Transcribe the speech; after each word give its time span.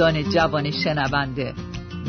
عزیزان 0.00 0.30
جوان 0.30 0.70
شنونده 0.70 1.54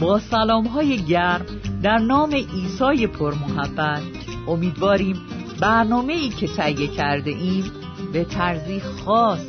با 0.01 0.19
سلام 0.19 0.67
های 0.67 1.01
گرم 1.01 1.45
در 1.83 1.97
نام 1.97 2.29
ایسای 2.29 3.07
پرمحبت 3.07 4.01
امیدواریم 4.47 5.15
برنامه 5.61 6.13
ای 6.13 6.29
که 6.29 6.47
تهیه 6.47 6.87
کرده 6.87 7.31
ایم 7.31 7.71
به 8.13 8.23
طرزی 8.23 8.79
خاص 8.79 9.39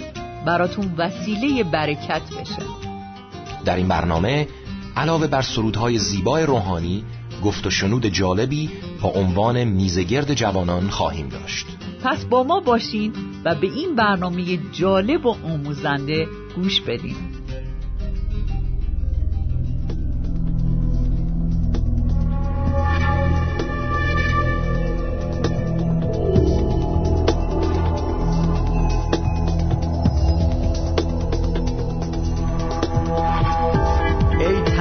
براتون 0.46 0.94
وسیله 0.98 1.64
برکت 1.64 2.22
بشه. 2.40 2.62
در 3.64 3.76
این 3.76 3.88
برنامه 3.88 4.48
علاوه 4.96 5.26
بر 5.26 5.42
سرودهای 5.42 5.98
زیبای 5.98 6.46
روحانی 6.46 7.04
گفت 7.44 7.66
و 7.66 7.70
شنود 7.70 8.06
جالبی 8.06 8.70
با 9.02 9.08
عنوان 9.08 9.64
میزگرد 9.64 10.34
جوانان 10.34 10.88
خواهیم 10.88 11.28
داشت. 11.28 11.66
پس 12.04 12.24
با 12.24 12.42
ما 12.42 12.60
باشین 12.60 13.12
و 13.44 13.54
به 13.54 13.66
این 13.66 13.94
برنامه 13.94 14.58
جالب 14.72 15.26
و 15.26 15.36
آموزنده 15.44 16.26
گوش 16.56 16.80
بدین. 16.80 17.31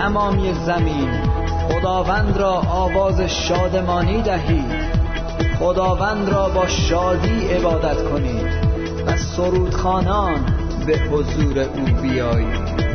تمامی 0.01 0.53
زمین. 0.53 1.09
خداوند 1.69 2.37
را 2.37 2.51
آواز 2.69 3.21
شادمانی 3.21 4.21
دهید 4.21 4.71
خداوند 5.59 6.29
را 6.29 6.49
با 6.49 6.67
شادی 6.67 7.47
عبادت 7.47 8.03
کنید 8.03 8.47
و 9.07 9.17
سرودخانان 9.17 10.45
به 10.87 10.97
حضور 10.97 11.59
او 11.59 12.01
بیایید 12.01 12.90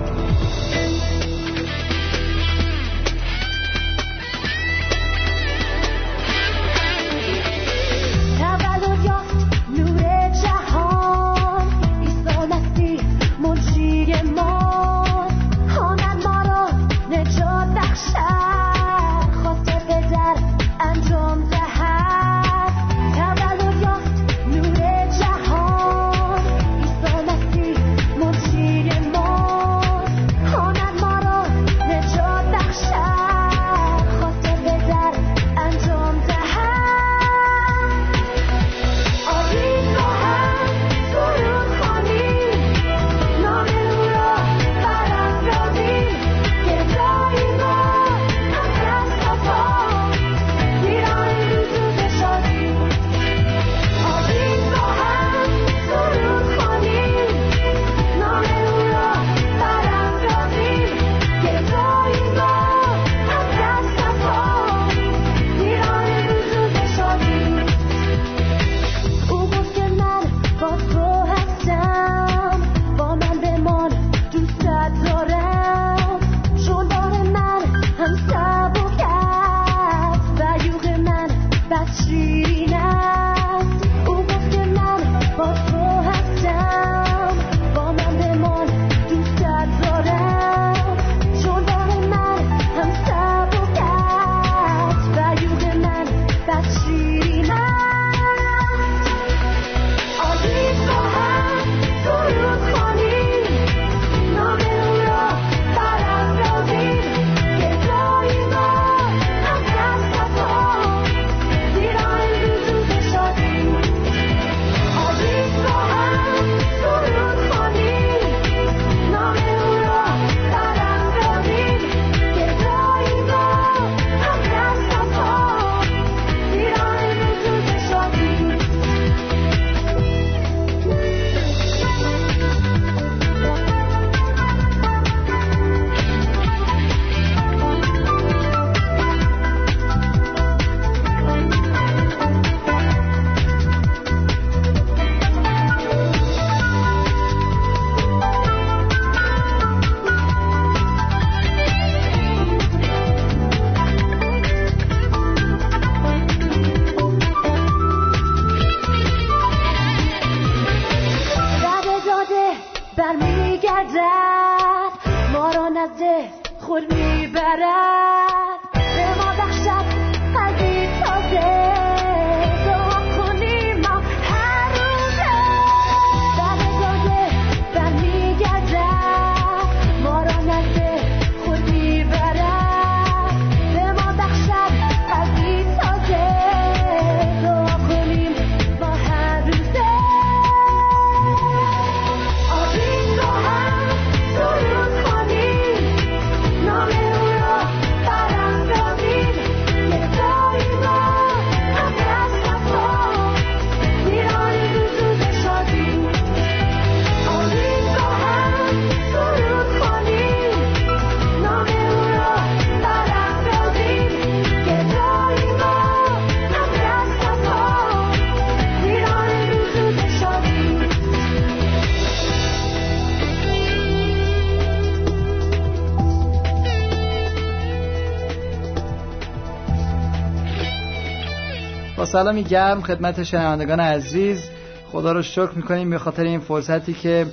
سلامی 232.16 232.44
گرم 232.44 232.82
خدمت 232.82 233.22
شنوندگان 233.22 233.80
عزیز. 233.80 234.48
خدا 234.86 235.12
رو 235.12 235.22
شکر 235.22 235.50
می‌کنیم 235.56 235.90
به 235.90 235.98
خاطر 235.98 236.24
این 236.24 236.40
فرصتی 236.40 236.94
که 236.94 237.26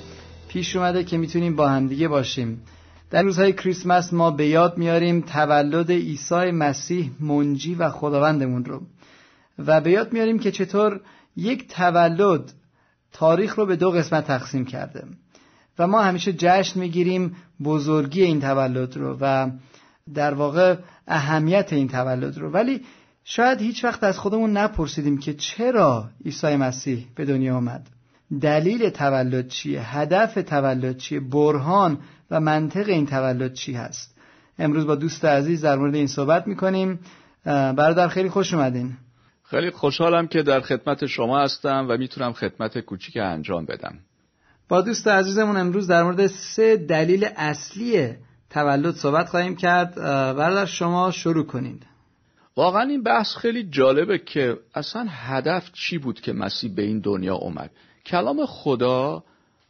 پیش 0.47 0.75
اومده 0.75 1.03
که 1.03 1.18
می‌تونیم 1.18 1.56
با 1.56 1.69
همدیگه 1.69 2.07
باشیم. 2.07 2.62
در 3.09 3.24
روزهای 3.24 3.53
کریسمس 3.53 4.13
ما 4.13 4.31
به 4.31 4.47
یاد 4.47 4.77
میاریم 4.77 5.21
تولد 5.21 5.91
عیسی 5.91 6.51
مسیح 6.51 7.12
منجی 7.19 7.75
و 7.75 7.89
خداوندمون 7.89 8.65
رو. 8.65 8.81
و 9.68 9.81
به 9.81 9.91
یاد 9.91 10.13
میاریم 10.13 10.39
که 10.39 10.51
چطور 10.51 11.00
یک 11.36 11.68
تولد 11.68 12.51
تاریخ 13.12 13.56
رو 13.56 13.65
به 13.65 13.75
دو 13.75 13.91
قسمت 13.91 14.27
تقسیم 14.27 14.65
کرده. 14.65 15.03
و 15.79 15.88
ما 15.88 16.01
همیشه 16.01 16.33
جشن 16.33 16.79
می‌گیریم 16.79 17.36
بزرگی 17.63 18.24
این 18.24 18.41
تولد 18.41 18.97
رو 18.97 19.18
و 19.21 19.50
در 20.13 20.33
واقع 20.33 20.75
اهمیت 21.07 21.74
این 21.74 21.88
تولد 21.88 22.38
رو. 22.38 22.51
ولی 22.51 22.81
شاید 23.25 23.62
هیچ 23.62 23.84
وقت 23.84 24.04
از 24.04 24.20
خودمون 24.20 24.58
نپرسیدیم 24.58 25.18
که 25.18 25.34
چرا 25.34 26.10
عیسی 26.25 26.56
مسیح 26.56 27.08
به 27.16 27.25
دنیا 27.25 27.56
آمد. 27.56 27.88
دلیل 28.42 28.90
تولد 28.90 29.48
چیه؟ 29.48 29.98
هدف 29.98 30.34
تولد 30.34 30.98
چیه؟ 30.98 31.20
برهان 31.20 32.00
و 32.31 32.40
منطق 32.40 32.90
این 32.90 33.06
تولد 33.06 33.54
چی 33.54 33.74
هست؟ 33.74 34.16
امروز 34.60 34.86
با 34.86 34.96
دوست 34.96 35.25
عزیز 35.25 35.62
در 35.66 35.75
مورد 35.75 35.96
این 35.96 36.08
صحبت 36.08 36.48
می‌کنیم. 36.48 37.00
برادر 37.46 38.08
خیلی 38.08 38.30
خوش 38.30 38.54
اومدین. 38.54 38.94
خیلی 39.44 39.72
خوشحالم 39.72 40.28
که 40.28 40.44
در 40.44 40.62
خدمت 40.62 41.06
شما 41.06 41.44
هستم 41.44 41.86
و 41.90 41.98
می‌تونم 41.98 42.34
خدمت 42.34 42.80
کوچیک 42.80 43.18
انجام 43.18 43.66
بدم. 43.66 44.00
با 44.70 44.81
دوست 44.81 45.08
عزیزمون 45.08 45.58
امروز 45.58 45.88
در 45.88 46.04
مورد 46.04 46.28
سه 46.28 46.78
دلیل 46.78 47.28
اصلی 47.36 48.14
تولد 48.50 48.96
صحبت 48.96 49.30
خواهیم 49.30 49.56
کرد. 49.56 49.96
برادر 50.36 50.66
شما 50.66 51.12
شروع 51.12 51.46
کنید. 51.46 51.86
واقعا 52.55 52.81
این 52.81 53.03
بحث 53.03 53.35
خیلی 53.35 53.63
جالبه 53.63 54.17
که 54.17 54.57
اصلا 54.75 55.05
هدف 55.09 55.71
چی 55.73 55.97
بود 55.97 56.21
که 56.21 56.33
مسیح 56.33 56.75
به 56.75 56.81
این 56.81 57.00
دنیا 57.00 57.35
اومد؟ 57.35 57.71
کلام 58.05 58.45
خدا 58.45 59.23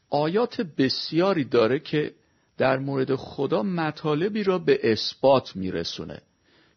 آیات 0.10 0.62
بسیاری 0.62 1.44
داره 1.44 1.80
که 1.80 2.14
در 2.58 2.78
مورد 2.78 3.16
خدا 3.16 3.64
مطالبی 3.64 4.44
را 4.44 4.60
به 4.60 4.92
اثبات 4.92 5.56
میرسونه. 5.56 6.22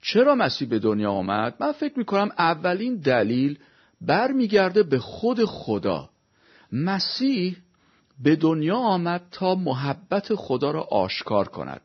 چرا 0.03 0.35
مسیح 0.35 0.69
به 0.69 0.79
دنیا 0.79 1.11
آمد؟ 1.11 1.55
من 1.61 1.73
فکر 1.73 1.99
می‌کنم 1.99 2.31
اولین 2.39 2.97
دلیل 2.97 3.59
برمیگرده 4.01 4.83
به 4.83 4.99
خود 4.99 5.45
خدا. 5.45 6.11
مسیح 6.73 7.57
به 8.23 8.37
دنیا 8.37 8.77
آمد 8.77 9.23
تا 9.31 9.55
محبت 9.55 10.35
خدا 10.35 10.71
را 10.71 10.83
آشکار 10.83 11.49
کند. 11.49 11.81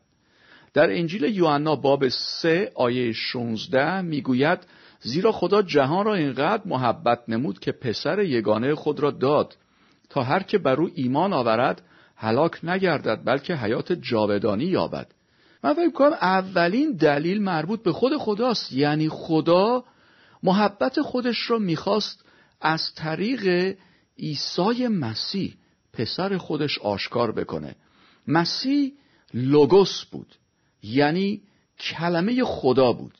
در 0.74 0.90
انجیل 0.90 1.22
یوحنا 1.22 1.76
باب 1.76 2.08
3 2.08 2.72
آیه 2.74 3.12
16 3.12 4.00
می‌گوید 4.00 4.58
زیرا 5.00 5.32
خدا 5.32 5.62
جهان 5.62 6.04
را 6.04 6.14
اینقدر 6.14 6.62
محبت 6.64 7.18
نمود 7.28 7.58
که 7.58 7.72
پسر 7.72 8.22
یگانه 8.22 8.74
خود 8.74 9.00
را 9.00 9.10
داد 9.10 9.56
تا 10.10 10.22
هر 10.22 10.42
که 10.42 10.58
بر 10.58 10.80
او 10.80 10.90
ایمان 10.94 11.32
آورد 11.32 11.82
هلاک 12.16 12.64
نگردد 12.64 13.20
بلکه 13.24 13.54
حیات 13.54 13.92
جاودانی 13.92 14.64
یابد. 14.64 15.14
من 15.64 15.74
فکر 15.74 15.90
کنم 15.90 16.12
اولین 16.12 16.92
دلیل 16.92 17.42
مربوط 17.42 17.82
به 17.82 17.92
خود 17.92 18.16
خداست. 18.16 18.72
یعنی 18.72 19.08
خدا 19.08 19.84
محبت 20.42 21.00
خودش 21.00 21.50
را 21.50 21.58
می‌خواست 21.58 22.24
از 22.60 22.94
طریق 22.94 23.76
عیسی 24.18 24.86
مسیح 24.88 25.54
پسر 25.92 26.36
خودش 26.36 26.78
آشکار 26.78 27.32
بکنه. 27.32 27.74
مسیح 28.26 28.92
لوگوس 29.34 30.04
بود. 30.04 30.34
یعنی 30.82 31.40
کلمه 31.80 32.44
خدا 32.44 32.92
بود. 32.92 33.14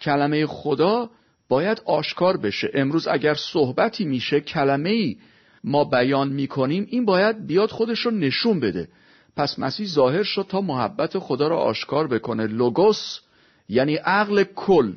کلمه 0.00 0.46
خدا 0.46 1.10
باید 1.48 1.82
آشکار 1.84 2.36
بشه. 2.36 2.70
امروز 2.74 3.08
اگر 3.08 3.34
صحبتی 3.34 4.04
میشه 4.04 4.40
کلمه 4.40 4.90
ای 4.90 5.16
ما 5.64 5.84
بیان 5.84 6.28
می‌کنیم 6.28 6.86
این 6.90 7.04
باید 7.04 7.46
بیاد 7.46 7.70
خودش 7.70 8.00
رو 8.00 8.10
نشون 8.10 8.60
بده. 8.60 8.88
پس 9.36 9.58
مسیح 9.58 9.86
ظاهر 9.86 10.22
شد 10.22 10.46
تا 10.48 10.60
محبت 10.60 11.18
خدا 11.18 11.48
را 11.48 11.58
آشکار 11.58 12.08
بکنه. 12.08 12.46
لوگوس 12.46 13.18
یعنی 13.68 13.96
عقل 13.96 14.44
کل 14.44 14.92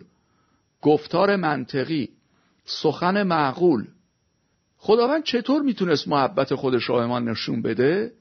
گفتار 0.82 1.36
منطقی 1.36 2.10
سخن 2.66 3.24
معقول. 3.24 3.88
خداوند 4.78 5.24
چطور 5.24 5.62
می‌تونست 5.62 6.08
محبت 6.08 6.56
خودش 6.56 6.90
را 6.90 7.08
ما 7.08 7.20
نشون 7.20 7.62
بده؟ 7.62 8.12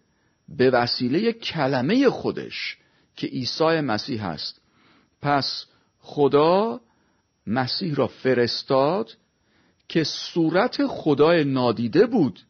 به 0.49 0.71
وسیله 0.71 1.33
کلمه 1.33 2.11
خودش. 2.11 2.77
که 3.19 3.27
عیسی 3.27 3.81
مسیح 3.81 4.27
هست. 4.27 4.61
پس 5.23 5.65
خدا 6.01 6.81
مسیح 7.47 7.95
را 7.95 8.07
فرستاد 8.07 9.17
که 9.89 10.05
صورت 10.05 10.87
خدای 10.87 11.45
نادیده 11.45 12.07
بود 12.07 12.41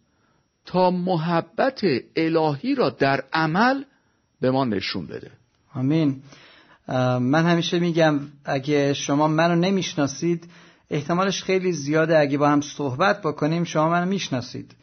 تا 0.65 0.91
محبت 0.91 1.81
الهی 2.17 2.75
را 2.75 2.91
در 2.91 3.25
عمل 3.32 3.85
به 4.41 4.50
ما 4.50 4.65
نشون 4.65 5.06
بده. 5.06 5.31
آمین. 5.75 6.23
من 7.21 7.47
همیشه 7.47 7.79
میگم 7.79 8.21
اگه 8.44 8.94
شما 8.94 9.29
منو 9.29 9.56
نمی‌شناسید 9.56 10.50
احتمالش 10.91 11.43
خیلی 11.43 11.73
زیاده 11.73 12.19
اگه 12.19 12.38
با 12.38 12.49
هم 12.49 12.61
صحبت 12.61 13.23
بکنیم 13.23 13.64
شما 13.64 13.88
منو 13.88 14.06
می‌شناسید. 14.06 14.75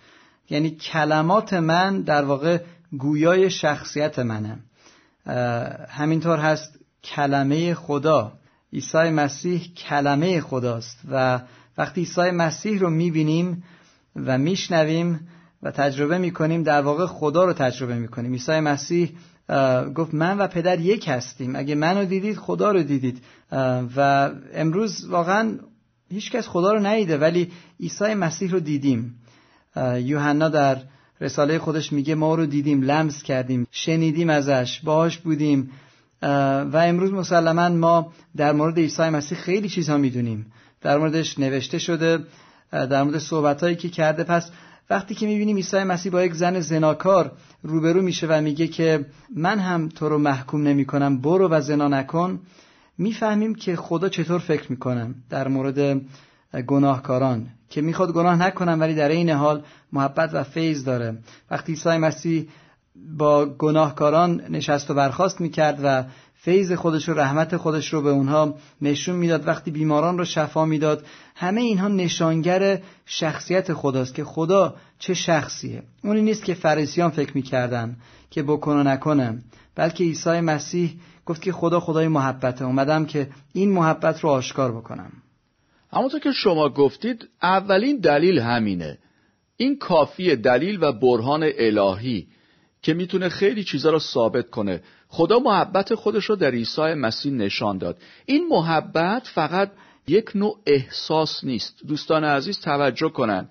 یعنی 0.49 0.69
کلمات 0.69 1.53
من 1.53 2.01
در 2.01 2.23
واقع 2.23 2.61
گویای 2.97 3.49
شخصیت 3.49 4.19
منه. 4.19 4.59
همینطور 5.89 6.39
هست 6.39 6.79
کلمه 7.03 7.73
خدا. 7.73 8.33
عیسی 8.73 9.09
مسیح 9.09 9.73
کلمه 9.77 10.41
خداست 10.41 10.99
و 11.11 11.39
وقتی 11.77 12.01
عیسی 12.01 12.31
مسیح 12.31 12.79
رو 12.79 12.89
می‌بینیم 12.89 13.63
و 14.15 14.37
میشنویم 14.37 15.27
و 15.63 15.71
تجربه 15.71 16.17
می‌کنیم 16.17 16.63
در 16.63 16.81
واقع 16.81 17.05
خدا 17.05 17.45
رو 17.45 17.53
تجربه 17.53 17.95
می‌کنیم. 17.95 18.31
عیسی 18.31 18.59
مسیح 18.59 19.15
گفت 19.95 20.13
من 20.13 20.37
و 20.37 20.47
پدر 20.47 20.79
یک 20.79 21.07
هستیم. 21.07 21.55
اگه 21.55 21.75
منو 21.75 22.05
دیدید 22.05 22.37
خدا 22.37 22.71
رو 22.71 22.83
دیدید. 22.83 23.21
و 23.95 24.31
امروز 24.53 25.05
واقعا 25.09 25.59
هیچکس 26.11 26.47
خدا 26.47 26.73
رو 26.73 26.79
ندیده 26.79 27.17
ولی 27.17 27.51
عیسی 27.79 28.13
مسیح 28.13 28.51
رو 28.51 28.59
دیدیم. 28.59 29.15
یوحنا 29.95 30.49
در 30.49 30.77
رساله 31.21 31.59
خودش 31.59 31.93
میگه 31.93 32.15
ما 32.15 32.35
رو 32.35 32.45
دیدیم 32.45 32.81
لمس 32.81 33.23
کردیم 33.23 33.67
شنیدیم 33.71 34.29
ازش 34.29 34.79
باهاش 34.83 35.17
بودیم. 35.17 35.71
و 36.71 36.77
امروز 36.77 37.11
مسلما 37.11 37.69
ما 37.69 38.11
در 38.37 38.51
مورد 38.51 38.79
عیسی 38.79 39.09
مسیح 39.09 39.37
خیلی 39.37 39.69
چیزها 39.69 39.97
می‌دونیم. 39.97 40.45
در 40.81 40.97
موردش 40.97 41.39
نوشته 41.39 41.77
شده 41.77 42.19
در 42.71 43.03
مورد 43.03 43.17
صحبتهایی 43.17 43.75
که 43.75 43.89
کرده. 43.89 44.23
پس 44.23 44.51
وقتی 44.89 45.15
که 45.15 45.25
می‌بینیم 45.25 45.55
عیسی 45.55 45.83
مسیح 45.83 46.11
با 46.11 46.23
یک 46.23 46.33
زن 46.33 46.59
زناکار 46.59 47.31
روبرو 47.63 48.01
میشه 48.01 48.27
و 48.27 48.41
میگه 48.41 48.67
که 48.67 49.05
من 49.35 49.59
هم 49.59 49.89
تو 49.89 50.09
رو 50.09 50.17
محکوم 50.17 50.63
نمی 50.63 50.85
کنم 50.85 51.21
برو 51.21 51.49
و 51.49 51.61
زنا 51.61 51.87
نکن 51.87 52.39
می‌فهمیم 52.97 53.55
که 53.55 53.75
خدا 53.75 54.09
چطور 54.09 54.39
فکر 54.39 54.71
می‌کنن 54.71 55.15
در 55.29 55.47
مورد 55.47 56.01
گناهکاران 56.67 57.47
که 57.69 57.81
می‌خواد 57.81 58.13
گناه 58.13 58.35
نکنن 58.35 58.79
ولی 58.79 58.95
در 58.95 59.09
این 59.09 59.29
حال 59.29 59.63
محبت 59.93 60.29
و 60.33 60.43
فیض 60.43 60.83
داره. 60.83 61.17
وقتی 61.51 61.71
عیسی 61.71 61.89
مسیح 61.89 62.47
با 63.17 63.45
گناهکاران 63.45 64.41
نشست 64.49 64.91
و 64.91 64.93
برخواست 64.93 65.41
می‌کرد 65.41 65.79
و 65.83 66.03
فیض 66.33 66.71
خودش 66.71 67.09
و 67.09 67.13
رحمت 67.13 67.57
خودش 67.57 67.93
رو 67.93 68.01
به 68.01 68.09
اونها 68.09 68.55
نشون 68.81 69.15
می‌داد 69.15 69.47
وقتی 69.47 69.71
بیماران 69.71 70.17
رو 70.17 70.25
شفا 70.25 70.65
می‌داد 70.65 71.05
همه 71.35 71.61
اینها 71.61 71.87
نشانگر 71.87 72.81
شخصیت 73.05 73.73
خداست 73.73 74.15
که 74.15 74.23
خدا 74.23 74.75
چه 74.99 75.13
شخصیه. 75.13 75.83
اونی 76.03 76.21
نیست 76.21 76.43
که 76.43 76.53
فریسیان 76.53 77.09
فکر 77.09 77.31
می‌کردن 77.35 77.97
که 78.29 78.43
بکن 78.43 78.77
و 78.77 78.83
نکنه 78.83 79.43
بلکه 79.75 80.03
عیسی 80.03 80.39
مسیح 80.39 80.99
گفت 81.25 81.41
که 81.41 81.51
خدا 81.51 81.79
خدای 81.79 82.07
محبته. 82.07 82.65
اومدم 82.65 83.05
که 83.05 83.29
این 83.53 83.71
محبت 83.71 84.19
رو 84.19 84.29
آشکار 84.29 84.71
بکنم. 84.71 85.11
همونطور 85.95 86.19
که 86.19 86.31
شما 86.31 86.69
گفتید 86.69 87.29
اولین 87.41 87.97
دلیل 87.97 88.39
همینه. 88.39 88.97
این 89.57 89.77
کافی 89.77 90.35
دلیل 90.35 90.83
و 90.83 90.91
برهان 90.91 91.51
الهی 91.57 92.27
که 92.81 92.93
می‌تونه 92.93 93.29
خیلی 93.29 93.63
چیزا 93.63 93.89
رو 93.89 93.99
ثابت 93.99 94.49
کنه. 94.49 94.81
خدا 95.07 95.39
محبت 95.39 95.95
خودش 95.95 96.25
رو 96.25 96.35
در 96.35 96.51
عیسی 96.51 96.81
مسیح 96.81 97.31
نشان 97.31 97.77
داد. 97.77 97.97
این 98.25 98.47
محبت 98.49 99.27
فقط 99.27 99.71
یک 100.07 100.35
نوع 100.35 100.59
احساس 100.65 101.43
نیست. 101.43 101.79
دوستان 101.87 102.23
عزیز 102.23 102.59
توجه 102.59 103.09
کنن. 103.09 103.49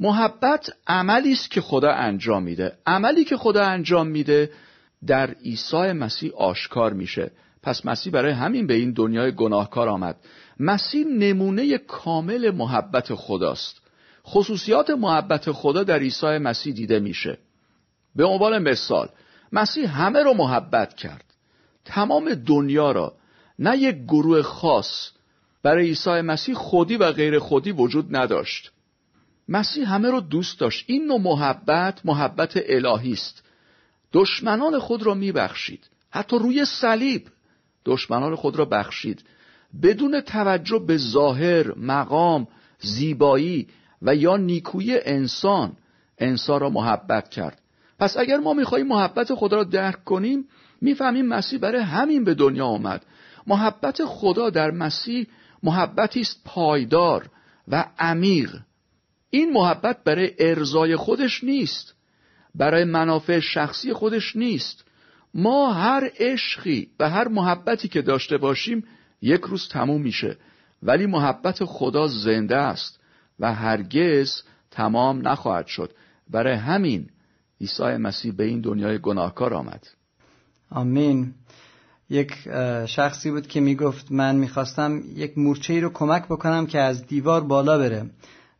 محبت 0.00 0.70
عملی 0.86 1.32
است 1.32 1.50
که 1.50 1.60
خدا 1.60 1.92
انجام 1.92 2.42
میده. 2.42 2.72
عملی 2.86 3.24
که 3.24 3.36
خدا 3.36 3.62
انجام 3.62 4.06
میده 4.06 4.50
در 5.06 5.30
عیسی 5.30 5.92
مسیح 5.92 6.32
آشکار 6.34 6.92
میشه. 6.92 7.30
پس 7.64 7.86
مسیح 7.86 8.12
برای 8.12 8.32
همین 8.32 8.66
به 8.66 8.74
این 8.74 8.92
دنیای 8.92 9.32
گناهکار 9.32 9.88
آمد. 9.88 10.16
مسیح 10.60 11.06
نمونه 11.06 11.78
کامل 11.78 12.50
محبت 12.50 13.14
خداست. 13.14 13.80
خصوصیات 14.26 14.90
محبت 14.90 15.52
خدا 15.52 15.82
در 15.82 15.98
عیسی 15.98 16.26
مسیح 16.26 16.74
دیده 16.74 17.00
میشه. 17.00 17.38
به 18.16 18.24
عنوان 18.24 18.58
مثال 18.58 19.08
مسیح 19.52 20.00
همه 20.00 20.22
رو 20.22 20.34
محبت 20.34 20.94
کرد. 20.94 21.24
تمام 21.84 22.34
دنیا 22.34 22.92
را 22.92 23.14
نه 23.58 23.78
یک 23.78 23.96
گروه 23.96 24.42
خاص 24.42 25.10
برای 25.62 25.86
عیسی 25.86 26.10
مسیح 26.10 26.54
خودی 26.54 26.96
و 26.96 27.12
غیر 27.12 27.38
خودی 27.38 27.72
وجود 27.72 28.16
نداشت. 28.16 28.72
مسیح 29.48 29.94
همه 29.94 30.10
رو 30.10 30.20
دوست 30.20 30.60
داشت. 30.60 30.84
این 30.86 31.06
نوع 31.06 31.20
محبت 31.20 32.06
محبت 32.06 32.52
الهی 32.56 33.12
است. 33.12 33.42
دشمنان 34.12 34.78
خود 34.78 35.02
را 35.02 35.14
میبخشید. 35.14 35.90
حتی 36.10 36.38
روی 36.38 36.64
صلیب. 36.64 37.28
دشمنان 37.84 38.34
خود 38.34 38.56
را 38.56 38.64
بخشید. 38.64 39.24
بدون 39.82 40.20
توجه 40.20 40.78
به 40.78 40.96
ظاهر 40.96 41.78
مقام 41.78 42.48
زیبایی 42.80 43.68
و 44.02 44.14
یا 44.14 44.36
نیکویی 44.36 44.98
انسان 44.98 45.72
انسان 46.18 46.60
را 46.60 46.70
محبت 46.70 47.28
کرد. 47.28 47.60
پس 47.98 48.16
اگر 48.16 48.36
ما 48.36 48.52
می‌خواهیم 48.52 48.86
محبت 48.86 49.34
خدا 49.34 49.56
را 49.56 49.64
درک 49.64 50.04
کنیم 50.04 50.48
می‌فهمیم 50.80 51.26
مسیح 51.26 51.58
برای 51.58 51.82
همین 51.82 52.24
به 52.24 52.34
دنیا 52.34 52.66
آمد. 52.66 53.06
محبت 53.46 54.04
خدا 54.04 54.50
در 54.50 54.70
مسیح 54.70 55.26
محبتی 55.62 56.20
است 56.20 56.40
پایدار 56.44 57.30
و 57.68 57.84
عمیق. 57.98 58.56
این 59.30 59.52
محبت 59.52 60.04
برای 60.04 60.32
ارزای 60.38 60.96
خودش 60.96 61.44
نیست. 61.44 61.94
برای 62.54 62.84
منافع 62.84 63.40
شخصی 63.40 63.92
خودش 63.92 64.36
نیست. 64.36 64.84
ما 65.34 65.72
هر 65.72 66.10
عشقی 66.18 66.88
و 67.00 67.10
هر 67.10 67.28
محبتی 67.28 67.88
که 67.88 68.02
داشته 68.02 68.38
باشیم 68.38 68.84
یک 69.22 69.40
روز 69.40 69.68
تموم 69.68 70.00
میشه. 70.00 70.36
ولی 70.82 71.06
محبت 71.06 71.64
خدا 71.64 72.06
زنده 72.06 72.56
است 72.56 73.00
و 73.40 73.54
هرگز 73.54 74.42
تمام 74.70 75.28
نخواهد 75.28 75.66
شد. 75.66 75.92
برای 76.30 76.54
همین 76.54 77.08
عیسی 77.60 77.82
مسیح 77.82 78.32
به 78.32 78.44
این 78.44 78.60
دنیای 78.60 78.98
گناهکار 78.98 79.54
آمد. 79.54 79.86
آمین. 80.70 81.34
یک 82.10 82.32
شخصی 82.86 83.30
بود 83.30 83.46
که 83.46 83.60
می‌گفت 83.60 84.12
من 84.12 84.36
می‌خواستم 84.36 85.02
یک 85.14 85.38
مورچه 85.38 85.72
ای 85.72 85.80
رو 85.80 85.90
کمک 85.90 86.24
بکنم 86.24 86.66
که 86.66 86.80
از 86.80 87.06
دیوار 87.06 87.40
بالا 87.40 87.78
بره. 87.78 88.10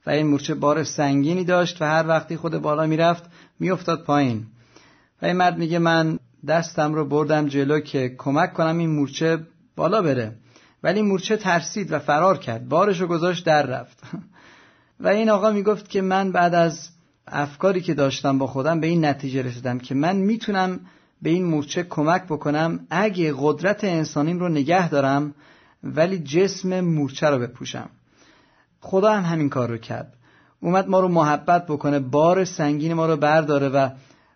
و 0.07 0.11
این 0.11 0.27
مورچه 0.27 0.55
بار 0.55 0.85
سنگینی 0.85 1.45
داشت 1.45 1.83
و 1.83 1.85
هر 1.85 2.09
وقتی 2.09 2.37
خود 2.37 2.59
بالا 2.59 2.87
می‌رفت 2.87 3.25
میافتاد 3.61 4.05
پایین. 4.05 4.47
و 5.23 5.27
این 5.27 5.37
مرد 5.37 5.59
میگه 5.59 5.79
من 5.79 6.19
دستم 6.49 6.95
رو 6.95 7.05
بردم 7.05 7.47
جلو 7.47 7.81
که 7.81 8.15
کمک 8.19 8.53
کنم 8.53 8.79
این 8.79 8.91
مورچه 8.91 9.39
بالا 9.77 10.03
بره. 10.03 10.33
ولی 10.83 11.03
مورچه 11.03 11.37
ترسید 11.37 11.93
و 11.93 11.99
فرار 11.99 12.39
کرد. 12.39 12.69
بارش 12.69 13.01
رو 13.01 13.07
گذاشت 13.07 13.47
در 13.47 13.67
رفت. 13.67 14.03
و 15.01 15.09
این 15.09 15.31
آقا 15.31 15.51
می‌گفت 15.51 15.89
که 15.89 16.03
من 16.03 16.33
بعد 16.33 16.55
از 16.55 16.89
افکاری 17.27 17.81
که 17.81 17.95
داشتم 17.95 18.39
با 18.39 18.47
خودم 18.47 18.81
به 18.81 18.87
این 18.87 19.05
نتیجه 19.05 19.43
رسیدم 19.43 19.79
که 19.79 19.95
من 19.95 20.17
می‌تونم 20.17 20.81
به 21.23 21.31
این 21.31 21.45
مورچه 21.45 21.83
کمک 21.83 22.25
بکنم. 22.25 22.87
اگه 22.91 23.35
قدرت 23.39 23.85
انسانیم 23.85 24.39
رو 24.39 24.49
نگه 24.49 24.89
دارم 24.89 25.35
ولی 25.85 26.19
جسم 26.19 26.81
مورچه 26.81 27.31
رو 27.31 27.39
بپوشم. 27.39 27.91
خدا 28.81 29.13
هم 29.13 29.23
همین 29.23 29.49
کار 29.49 29.69
رو 29.69 29.79
کرد. 29.79 30.15
اومد 30.61 30.89
ما 30.89 31.01
رو 31.01 31.09
محبت 31.09 31.67
بکنه. 31.67 31.99
بار 31.99 32.45
سنگین 32.45 32.95
ما 32.95 33.07
رو 33.07 33.17
برداره 33.17 33.69
و 33.69 33.89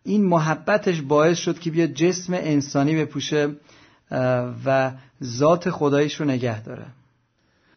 این 0.09 0.25
محبتش 0.25 1.01
باعث 1.01 1.39
شد 1.39 1.59
که 1.59 1.71
بیا 1.71 1.87
جسم 1.87 2.35
انسانی 2.35 2.97
بپوشه 2.97 3.49
و 4.65 4.93
ذات 5.25 5.71
خدایش 5.71 6.15
رو 6.15 6.27
نگه 6.27 6.63
داره. 6.63 6.87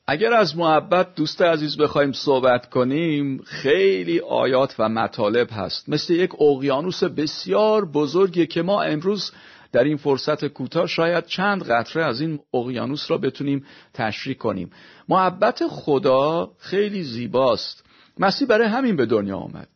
اگر 0.07 0.33
از 0.33 0.57
محبت 0.57 1.15
دوست 1.15 1.41
عزیز 1.41 1.77
بخوایم 1.77 2.11
صحبت 2.11 2.69
کنیم 2.69 3.41
خیلی 3.45 4.19
آیات 4.19 4.75
و 4.79 4.89
مطالب 4.89 5.47
هست. 5.51 5.89
مثل 5.89 6.13
یک 6.13 6.41
اقیانوس 6.41 7.03
بسیار 7.03 7.85
بزرگی 7.85 8.47
که 8.47 8.61
ما 8.61 8.81
امروز 8.81 9.31
در 9.71 9.83
این 9.83 9.97
فرصت 9.97 10.45
کوتاه 10.45 10.87
شاید 10.87 11.25
چند 11.25 11.63
قطره 11.63 12.05
از 12.05 12.21
این 12.21 12.39
اقیانوس 12.53 13.11
را 13.11 13.17
بتونیم 13.17 13.65
تشریح 13.93 14.35
کنیم. 14.35 14.71
محبت 15.09 15.67
خدا 15.67 16.51
خیلی 16.59 17.03
زیباست. 17.03 17.83
مسیح 18.19 18.47
برای 18.47 18.67
همین 18.67 18.95
به 18.95 19.05
دنیا 19.05 19.37
آمد. 19.37 19.67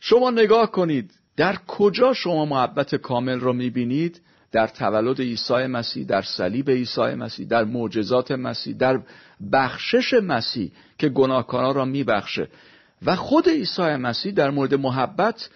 شما 0.00 0.30
نگاه 0.30 0.70
کنید. 0.70 1.10
در 1.36 1.56
کجا 1.66 2.12
شما 2.12 2.44
محبت 2.44 2.94
کامل 2.94 3.40
را 3.40 3.52
می‌بینید؟ 3.52 4.20
در 4.52 4.66
تولد 4.66 5.20
عیسی 5.20 5.66
مسیح 5.66 6.04
در 6.06 6.22
صلیب 6.22 6.70
عیسی 6.70 7.00
مسیح 7.00 7.46
در 7.46 7.64
معجزات 7.64 8.30
مسیح 8.30 8.76
در 8.76 9.00
بخشش 9.52 10.14
مسیح 10.14 10.70
که 10.98 11.08
گناهکاران 11.08 11.74
را 11.74 11.84
میبخشه. 11.84 12.48
و 13.02 13.16
خود 13.16 13.48
عیسی 13.48 13.82
مسیح 13.82 14.32
در 14.32 14.50
مورد 14.50 14.74
محبت 14.74 15.48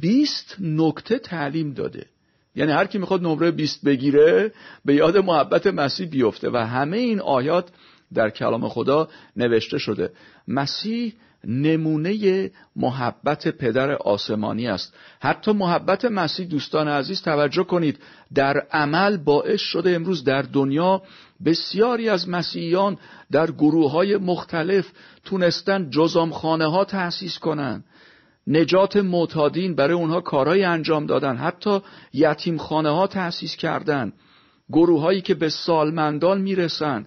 20 0.00 0.56
نکته 0.60 1.18
تعلیم 1.18 1.72
داده. 1.72 2.06
یعنی 2.54 2.72
هر 2.72 2.86
کی 2.86 2.98
می‌خواد 2.98 3.22
نمره 3.22 3.50
20 3.50 3.84
بگیره 3.84 4.52
به 4.84 4.94
یاد 4.94 5.16
محبت 5.16 5.66
مسیح 5.66 6.08
بیفته. 6.08 6.50
و 6.50 6.56
همه 6.56 6.96
این 6.96 7.20
آیات 7.20 7.68
در 8.14 8.30
کلام 8.30 8.68
خدا 8.68 9.08
نوشته 9.36 9.78
شده. 9.78 10.10
مسیح 10.48 11.12
نمونه 11.46 12.50
محبت 12.76 13.48
پدر 13.48 13.90
آسمانی 13.90 14.68
است. 14.68 14.94
حتی 15.20 15.52
محبت 15.52 16.04
مسیح 16.04 16.46
دوستان 16.46 16.88
عزیز 16.88 17.22
توجه 17.22 17.64
کنید 17.64 17.98
در 18.34 18.58
عمل 18.72 19.16
باعث 19.16 19.60
شده 19.60 19.90
امروز 19.90 20.24
در 20.24 20.42
دنیا 20.42 21.02
بسیاری 21.44 22.08
از 22.08 22.28
مسیحیان 22.28 22.98
در 23.30 23.50
گروه 23.50 23.90
های 23.90 24.16
مختلف 24.16 24.92
تونستن 25.24 25.90
جزامخانه 25.90 26.66
ها 26.66 26.84
تأسیس 26.84 27.38
کنند 27.38 27.84
نجات 28.46 28.96
معتادین 28.96 29.74
برای 29.74 29.94
اونها 29.94 30.20
کارهای 30.20 30.64
انجام 30.64 31.06
دادن. 31.06 31.36
حتی 31.36 31.80
یتیم 32.12 32.58
خانه 32.58 32.90
ها 32.90 33.06
تأسیس 33.06 33.56
کردن. 33.56 34.12
گروه 34.68 35.00
هایی 35.00 35.20
که 35.20 35.34
به 35.34 35.48
سالمندان 35.48 36.40
می‌رسن. 36.40 37.06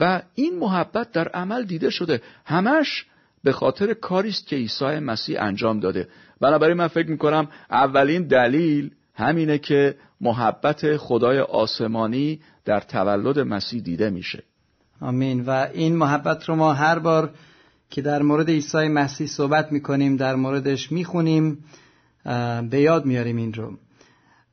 و 0.00 0.22
این 0.34 0.58
محبت 0.58 1.12
در 1.12 1.28
عمل 1.28 1.64
دیده 1.64 1.90
شده. 1.90 2.22
همش 2.44 3.06
به 3.44 3.52
خاطر 3.52 3.94
کاری 3.94 4.28
است 4.28 4.46
که 4.46 4.56
عیسی 4.56 4.84
مسیح 4.84 5.42
انجام 5.42 5.80
داده. 5.80 6.08
بنابراین 6.40 6.76
من 6.76 6.88
فکر 6.88 7.10
می‌کنم 7.10 7.48
اولین 7.70 8.26
دلیل 8.26 8.90
همینه 9.14 9.58
که 9.58 9.94
محبت 10.20 10.96
خدای 10.96 11.38
آسمانی 11.38 12.40
در 12.64 12.80
تولد 12.80 13.38
مسیح 13.38 13.82
دیده 13.82 14.10
میشه. 14.10 14.42
آمین. 15.00 15.44
و 15.44 15.68
این 15.74 15.96
محبت 15.96 16.48
رو 16.48 16.56
ما 16.56 16.72
هر 16.72 16.98
بار 16.98 17.30
که 17.90 18.02
در 18.02 18.22
مورد 18.22 18.48
عیسی 18.48 18.88
مسیح 18.88 19.26
صحبت 19.26 19.72
می‌کنیم 19.72 20.16
در 20.16 20.34
موردش 20.34 20.92
می‌خونیم 20.92 21.64
به 22.70 22.80
یاد 22.80 23.04
میاریم 23.04 23.36
این 23.36 23.54
رو. 23.54 23.72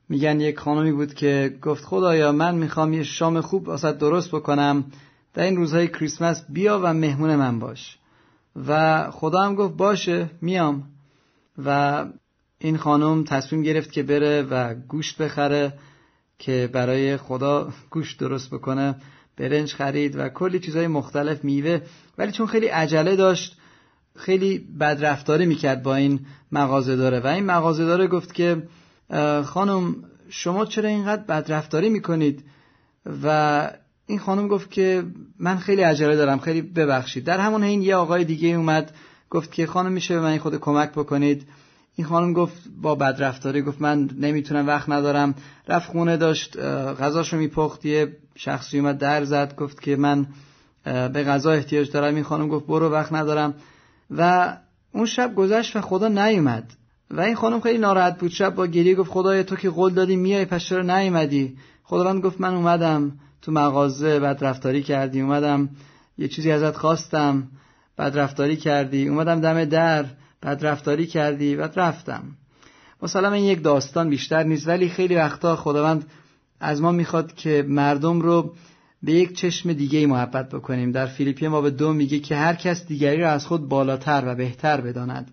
میگن 0.09 0.39
یک 0.41 0.59
خانمی 0.59 0.91
بود 0.91 1.13
که 1.13 1.57
گفت 1.61 1.83
خدایا 1.85 2.31
من 2.31 2.55
می‌خوام 2.55 2.93
یه 2.93 3.03
شام 3.03 3.41
خوب 3.41 3.67
واسه 3.67 3.91
درست 3.91 4.29
بکنم. 4.29 4.85
در 5.33 5.43
این 5.43 5.55
روزهای 5.55 5.87
کریسمس 5.87 6.45
بیا 6.49 6.79
و 6.83 6.93
مهمون 6.93 7.35
من 7.35 7.59
باش. 7.59 7.98
و 8.67 9.11
خدا 9.11 9.41
هم 9.41 9.55
گفت 9.55 9.77
باشه 9.77 10.29
میام. 10.41 10.83
و 11.65 12.05
این 12.59 12.77
خانم 12.77 13.23
تصمیم 13.23 13.61
گرفت 13.63 13.91
که 13.91 14.03
بره 14.03 14.41
و 14.41 14.73
گوشت 14.73 15.21
بخره 15.21 15.73
که 16.39 16.69
برای 16.73 17.17
خدا 17.17 17.69
گوشت 17.89 18.19
درست 18.19 18.53
بکنه. 18.53 18.95
برنج 19.37 19.73
خرید 19.73 20.15
و 20.15 20.29
کلی 20.29 20.59
چیزهای 20.59 20.87
مختلف 20.87 21.43
میوه 21.43 21.81
ولی 22.17 22.31
چون 22.31 22.47
خیلی 22.47 22.67
عجله 22.67 23.15
داشت 23.15 23.57
خیلی 24.15 24.57
بدرفتاری 24.79 25.45
می‌کرد 25.45 25.83
با 25.83 25.95
این 25.95 26.19
مغازه 26.51 26.95
داره 26.95 27.19
و 27.19 27.27
این 27.27 27.45
مغازه 27.45 27.85
داره 27.85 28.07
گفت 28.07 28.33
که 28.33 28.63
خانم 29.45 29.95
شما 30.29 30.65
چرا 30.65 30.89
اینقدر 30.89 31.23
بدرفتاری 31.23 31.89
می‌کنید؟ 31.89 32.43
و 33.23 33.69
این 34.09 34.19
خانم 34.19 34.47
گفت 34.47 34.71
که 34.71 35.03
من 35.39 35.57
خیلی 35.57 35.81
عجله 35.81 36.15
دارم 36.15 36.39
خیلی 36.39 36.61
ببخشید. 36.61 37.23
در 37.23 37.39
همون 37.39 37.63
این 37.63 37.81
یه 37.81 37.95
آقای 37.95 38.23
دیگه 38.25 38.47
اومد 38.47 38.93
گفت 39.29 39.51
که 39.51 39.67
خانم 39.67 39.91
میشه 39.91 40.15
به 40.15 40.21
من 40.21 40.37
خود 40.37 40.57
کمک 40.57 40.91
بکنید. 40.91 41.47
این 41.95 42.07
خانم 42.07 42.33
گفت 42.33 42.53
با 42.81 42.95
بدرفتاری 42.95 43.61
گفت 43.61 43.81
من 43.81 44.09
نمی‌تونم 44.19 44.67
وقت 44.67 44.89
ندارم. 44.89 45.35
رفت 45.67 45.91
خونه 45.91 46.17
داشت 46.17 46.59
غذاشو 46.99 47.37
میپخت 47.37 47.85
یه 47.85 48.17
شخصی 48.35 48.79
اومد 48.79 48.97
در 48.97 49.23
زد 49.23 49.55
گفت 49.55 49.81
که 49.81 49.95
من 49.95 50.27
به 50.83 51.23
غذا 51.23 51.51
احتیاج 51.51 51.91
دارم. 51.91 52.15
این 52.15 52.23
خانم 52.23 52.47
گفت 52.47 52.67
برو 52.67 52.89
وقت 52.89 53.13
ندارم. 53.13 53.53
و 54.11 54.53
اون 54.93 55.05
شب 55.05 55.35
گذشت 55.35 55.75
و 55.75 55.81
خدا 55.81 56.07
نیومد. 56.07 56.73
و 57.11 57.21
این 57.21 57.35
خانم 57.35 57.61
خیلی 57.61 57.77
ناراحت 57.77 58.19
بود. 58.19 58.31
شب 58.31 58.55
با 58.55 58.67
گریه 58.67 58.95
گفت 58.95 59.11
خدای 59.11 59.43
تو 59.43 59.55
که 59.55 59.69
قول 59.69 59.93
دادی 59.93 60.15
میای 60.15 60.45
پس 60.45 60.71
نیومدی؟ 60.71 61.57
خداوند 61.83 62.23
گفت 62.23 62.41
من 62.41 62.53
اومدم. 62.53 63.11
تو 63.49 63.55
مغازه 63.55 64.19
بعد 64.19 64.43
رفتاری 64.43 64.83
کردی. 64.83 65.21
اومدم 65.21 65.69
یه 66.17 66.27
چیزی 66.27 66.51
ازت 66.51 66.77
خواستم 66.77 67.47
بعد 67.97 68.19
رفتاری 68.19 68.55
کردی. 68.55 69.07
اومدم 69.07 69.41
دم 69.41 69.65
در 69.65 70.05
بعد 70.41 70.65
رفتاری 70.65 71.07
کردی 71.07 71.55
بعد 71.55 71.79
رفتم. 71.79 72.23
مثلا 73.01 73.33
این 73.33 73.45
یک 73.45 73.63
داستان 73.63 74.09
بیشتر 74.09 74.43
نیست 74.43 74.67
ولی 74.67 74.89
خیلی 74.89 75.15
وقتا 75.15 75.55
خداوند 75.55 76.05
از 76.59 76.81
ما 76.81 76.91
می‌خواد 76.91 77.33
که 77.33 77.65
مردم 77.67 78.21
رو 78.21 78.53
به 79.03 79.11
یک 79.11 79.35
چشم 79.35 79.73
دیگه 79.73 80.07
محبت 80.07 80.49
بکنیم. 80.49 80.91
در 80.91 81.05
فیلیپی 81.05 81.47
ما 81.47 81.61
به 81.61 81.69
دو 81.69 81.93
میگه 81.93 82.19
که 82.19 82.35
هر 82.35 82.53
کس 82.53 82.85
دیگری 82.85 83.17
را 83.17 83.31
از 83.31 83.45
خود 83.45 83.69
بالاتر 83.69 84.23
و 84.25 84.35
بهتر 84.35 84.81
بداند. 84.81 85.31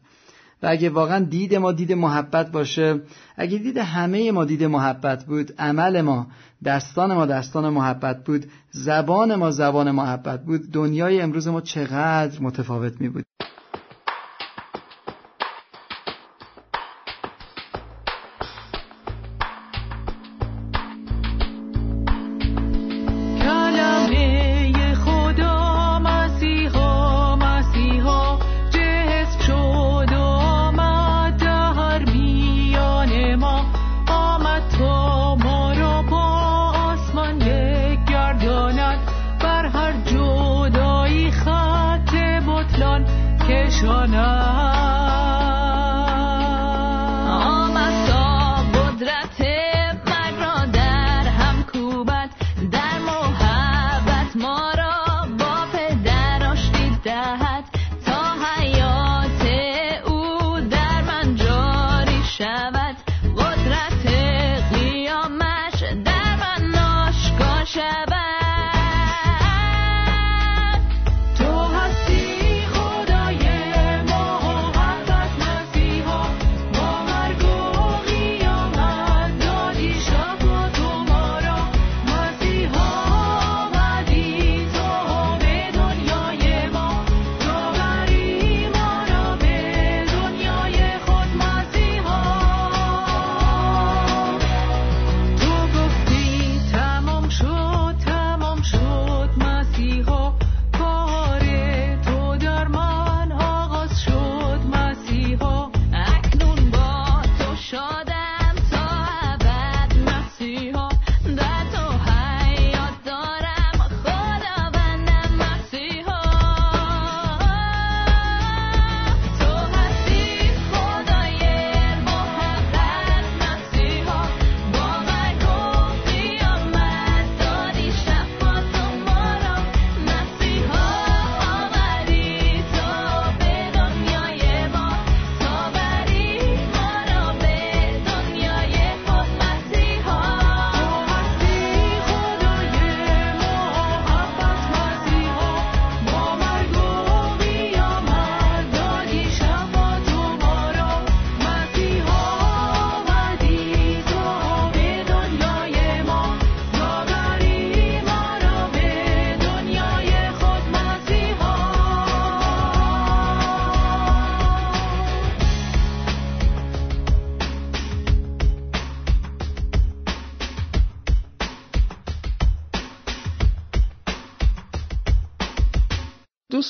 اگه 0.67 0.91
واقعا 0.91 1.25
دید 1.25 1.55
ما 1.55 1.73
دید 1.73 1.93
محبت 1.93 2.51
باشه 2.51 3.01
اگه 3.37 3.59
دید 3.59 3.77
همه 3.77 4.33
ما 4.33 4.45
دید 4.45 4.65
محبت 4.65 5.25
بود 5.25 5.53
عمل 5.59 6.01
ما 6.01 6.27
دستان 6.65 7.15
ما 7.15 7.27
دستان 7.27 7.69
محبت 7.69 8.25
بود 8.25 8.47
زبان 8.71 9.35
ما 9.35 9.51
زبان 9.51 9.91
محبت 9.91 10.45
بود 10.45 10.71
دنیای 10.73 11.21
امروز 11.21 11.49
ما 11.49 11.61
چقدر 11.61 12.41
متفاوت 12.41 13.01
می 13.01 13.09
بود 13.09 13.25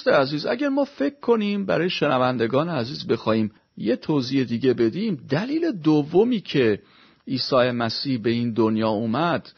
دوست 0.06 0.18
عزیز 0.18 0.46
اگر 0.46 0.68
ما 0.68 0.84
فکر 0.84 1.20
کنیم 1.20 1.66
برای 1.66 1.90
شنوندگان 1.90 2.68
عزیز 2.68 3.06
بخوایم 3.06 3.52
یه 3.76 3.96
توضیح 3.96 4.44
دیگه 4.44 4.74
بدیم 4.74 5.26
دلیل 5.28 5.72
دومی 5.72 6.40
که 6.40 6.82
عیسی 7.28 7.70
مسیح 7.70 8.18
به 8.18 8.30
این 8.30 8.52
دنیا 8.52 8.88
اومد 8.88 9.52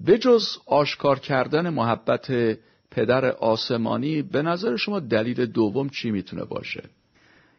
به 0.00 0.18
جز 0.18 0.46
آشکار 0.66 1.18
کردن 1.18 1.68
محبت 1.68 2.26
پدر 2.90 3.24
آسمانی 3.24 4.22
به 4.22 4.42
نظر 4.42 4.76
شما 4.76 5.00
دلیل 5.00 5.46
دوم 5.46 5.88
چی 5.88 6.10
می‌تونه 6.10 6.44
باشه؟ 6.44 6.82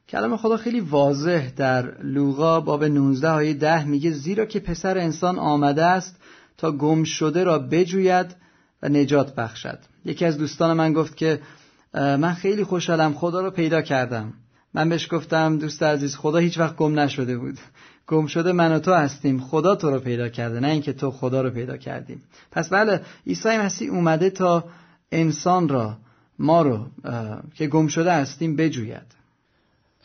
کلام 0.10 0.38
خدا 0.38 0.58
خیلی 0.58 0.80
واضح 0.80 1.50
در 1.50 2.02
لوقا 2.02 2.60
باب 2.60 2.84
19 2.84 3.30
آیه 3.30 3.54
10 3.54 3.86
میگه 3.86 4.12
زیرا 4.12 4.46
که 4.46 4.60
پسر 4.60 4.98
انسان 4.98 5.40
آمده 5.40 5.86
است 5.86 6.16
تا 6.58 6.72
گم 6.72 7.04
شده 7.04 7.44
را 7.44 7.60
بجوید 7.60 8.36
و 8.84 8.90
نجات 8.90 9.36
بخشد 9.36 9.80
یکی 10.06 10.26
از 10.26 10.38
دوستان 10.38 10.74
من 10.74 10.94
گفت 10.94 11.18
که 11.18 11.40
من 11.96 12.34
خیلی 12.34 12.64
خوشحالم 12.64 13.14
خدا 13.14 13.42
رو 13.42 13.52
پیدا 13.52 13.82
کردم. 13.82 14.34
من 14.74 14.90
بهش 14.90 15.14
گفتم 15.14 15.58
دوست 15.58 15.84
عزیز 15.84 16.16
خدا 16.16 16.38
هیچ 16.38 16.58
وقت 16.58 16.76
گم 16.76 17.00
نشده 17.00 17.38
بود. 17.38 17.58
گم 18.08 18.28
شده 18.28 18.52
من 18.52 18.72
و 18.72 18.80
تو 18.80 18.94
هستیم. 18.94 19.40
خدا 19.40 19.76
تو 19.76 19.90
رو 19.90 20.00
پیدا 20.00 20.30
کرده 20.30 20.60
نه 20.60 20.68
اینکه 20.68 20.94
تو 20.94 21.12
خدا 21.12 21.42
رو 21.42 21.50
پیدا 21.50 21.78
کردیم. 21.78 22.24
پس 22.52 22.70
بله 22.70 23.02
عیسی 23.28 23.58
مسیح 23.58 23.92
اومده 23.92 24.30
تا 24.30 24.64
انسان 25.12 25.70
را 25.70 25.98
ما 26.40 26.62
رو 26.62 26.86
که 27.54 27.68
گم 27.68 27.88
شده 27.88 28.14
هستیم 28.14 28.56
بجوید. 28.56 29.16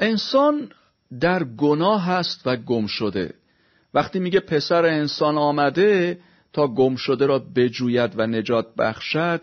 انسان 0.00 0.68
در 1.20 1.44
گناه 1.44 2.05
هست 2.05 2.46
و 2.46 2.57
گم 2.57 2.87
شده. 2.87 3.35
وقتی 3.94 4.18
میگه 4.18 4.40
پسر 4.40 4.85
انسان 4.85 5.38
آمده 5.38 6.18
تا 6.53 6.66
گم 6.66 6.96
شده 6.96 7.26
را 7.26 7.38
بجوید 7.38 8.18
و 8.18 8.26
نجات 8.26 8.66
بخشد 8.79 9.40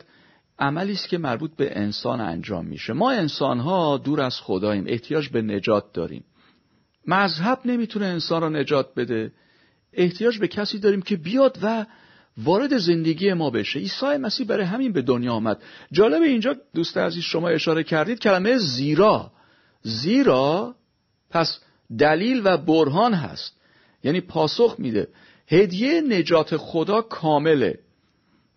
عملی 0.60 0.94
است 0.94 1.10
که 1.10 1.18
مربوط 1.18 1.52
به 1.56 1.80
انسان 1.80 2.22
انجام 2.22 2.66
میشه. 2.66 2.94
ما 2.94 3.12
انسان 3.12 3.60
ها 3.60 3.98
دور 3.98 4.22
از 4.22 4.42
خداییم 4.42 4.84
احتیاج 4.88 5.30
به 5.30 5.42
نجات 5.42 5.94
داریم. 5.94 6.24
مذهب 7.08 7.60
نمی‌تونه 7.66 8.06
انسان 8.06 8.42
را 8.42 8.50
نجات 8.50 8.96
بده. 8.96 9.32
احتیاج 9.94 10.40
به 10.40 10.48
کسی 10.48 10.80
داریم 10.80 11.02
که 11.02 11.16
بیاد 11.16 11.58
و 11.62 11.86
وارد 12.38 12.78
زندگی 12.78 13.34
ما 13.34 13.50
بشه. 13.50 13.80
عیسی 13.80 14.06
مسیح 14.06 14.48
برای 14.48 14.66
همین 14.66 14.94
به 14.94 15.02
دنیا 15.02 15.34
آمد. 15.34 15.62
جالب 15.92 16.22
اینجا 16.22 16.56
دوست 16.76 16.98
عزیز 16.98 17.24
شما 17.24 17.50
اشاره 17.50 17.84
کردید 17.84 18.20
کلمه 18.20 18.58
زیرا. 18.58 19.32
زیرا 19.82 20.76
پس 21.30 21.60
دلیل 22.00 22.42
و 22.44 22.58
برهان 22.58 23.14
هست. 23.14 23.62
یعنی 24.04 24.22
پاسخ 24.22 24.76
میده. 24.78 25.08
هدیه 25.48 26.02
نجات 26.02 26.58
خدا 26.58 27.02
کامله. 27.02 27.80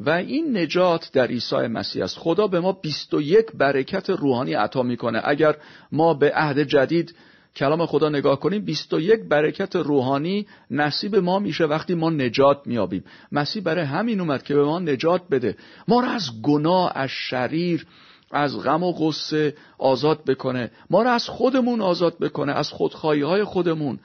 و 0.00 0.10
این 0.10 0.56
نجات 0.58 1.10
در 1.12 1.26
عیسی 1.26 1.56
مسیح 1.56 2.04
است. 2.04 2.18
خدا 2.18 2.46
به 2.46 2.60
ما 2.60 2.72
21 2.72 3.46
برکت 3.54 4.10
روحانی 4.10 4.54
عطا 4.54 4.82
می‌کنه. 4.82 5.20
اگر 5.24 5.56
ما 5.92 6.14
به 6.14 6.32
عهد 6.34 6.62
جدید 6.62 7.14
کلام 7.56 7.86
خدا 7.86 8.08
نگاه 8.08 8.40
کنیم 8.40 8.64
21 8.64 9.20
برکت 9.28 9.76
روحانی 9.76 10.46
نصیب 10.70 11.16
ما 11.16 11.38
میشه 11.38 11.64
وقتی 11.64 11.94
ما 11.94 12.10
نجات 12.10 12.60
میابیم 12.66 13.04
مسیح 13.32 13.62
برای 13.62 13.84
همین 13.84 14.20
اومد 14.20 14.42
که 14.42 14.54
به 14.54 14.64
ما 14.64 14.78
نجات 14.78 15.22
بده. 15.30 15.56
ما 15.88 16.00
را 16.00 16.08
از 16.08 16.30
گناه 16.42 16.92
از 16.94 17.10
شریر 17.10 17.86
از 18.32 18.62
غم 18.62 18.82
و 18.82 18.92
غصه 18.92 19.54
آزاد 19.78 20.24
بکنه. 20.24 20.70
ما 20.90 21.02
را 21.02 21.12
از 21.12 21.28
خودمون 21.28 21.80
آزاد 21.80 22.18
بکنه 22.18 22.52
از 22.52 22.70
خودخواهی 22.70 23.22
های 23.22 23.44
خودمون. 23.44 23.98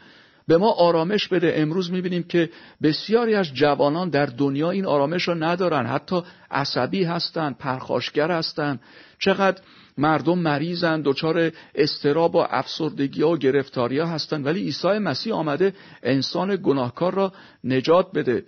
به 0.47 0.58
ما 0.58 0.71
آرامش 0.71 1.27
بده. 1.27 1.53
امروز 1.55 1.91
می‌بینیم 1.91 2.23
که 2.23 2.49
بسیاری 2.84 3.36
از 3.36 3.53
جوانان 3.53 4.10
در 4.10 4.25
دنیا 4.25 4.71
این 4.71 4.86
آرامش 4.86 5.27
رو 5.27 5.36
ندارن. 5.36 5.86
حتی 5.86 6.21
عصبی 6.51 7.03
هستن 7.03 7.53
پرخاشگر 7.60 8.31
هستن. 8.31 8.79
چقدر 9.19 9.62
مردم 9.97 10.39
مریضن 10.39 11.01
دچار 11.05 11.51
استراب 11.75 12.36
و 12.36 12.45
افسردگی 12.49 13.21
و 13.21 13.38
گرفتاری 13.38 13.99
ها 13.99 14.08
هستن. 14.08 14.43
ولی 14.43 14.60
عیسی 14.60 14.88
مسیح 14.88 15.34
آمده 15.34 15.73
انسان 16.03 16.60
گناهکار 16.63 17.13
را 17.13 17.34
نجات 17.63 18.12
بده. 18.12 18.43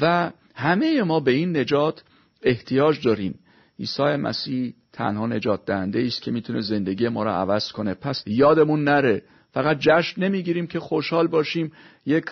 و 0.00 0.30
همه 0.54 1.02
ما 1.02 1.20
به 1.20 1.30
این 1.30 1.56
نجات 1.56 2.02
احتیاج 2.42 3.04
داریم. 3.04 3.38
عیسی 3.78 4.02
مسیح 4.02 4.74
تنها 4.92 5.26
نجات 5.26 5.64
دهنده 5.64 6.02
است 6.06 6.22
که 6.22 6.30
می‌تونه 6.30 6.60
زندگی 6.60 7.08
ما 7.08 7.22
را 7.22 7.34
عوض 7.34 7.72
کنه. 7.72 7.94
پس 7.94 8.22
یادمون 8.26 8.84
نره 8.84 9.22
فقط 9.58 9.78
جشن 9.80 10.22
نمی‌گیریم 10.22 10.66
که 10.66 10.80
خوشحال 10.80 11.26
باشیم 11.26 11.72
یک 12.06 12.24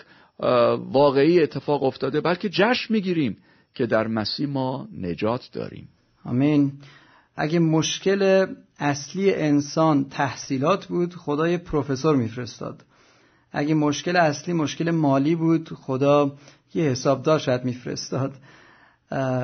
واقعی 0.91 1.43
اتفاق 1.43 1.83
افتاده 1.83 2.21
بلکه 2.21 2.49
جشن 2.49 2.93
می‌گیریم 2.93 3.37
که 3.73 3.85
در 3.85 4.07
مسیح 4.07 4.47
ما 4.47 4.87
نجات 4.97 5.49
داریم. 5.53 5.89
آمین. 6.25 6.71
اگه 7.35 7.59
مشکل 7.59 8.45
اصلی 8.79 9.33
انسان 9.33 10.09
تحصیلات 10.09 10.85
بود 10.85 11.13
خدا 11.15 11.47
یه 11.47 11.57
پروفسور 11.57 12.15
میفرستاد. 12.15 12.85
اگه 13.51 13.73
مشکل 13.73 14.15
اصلی 14.15 14.53
مشکل 14.53 14.91
مالی 14.91 15.35
بود 15.35 15.69
خدا 15.69 16.35
یه 16.73 16.83
حسابدار 16.83 17.39
شاید 17.39 17.65
میفرستاد. 17.65 18.33